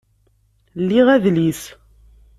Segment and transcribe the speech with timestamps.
[0.87, 1.61] Liɣ adlis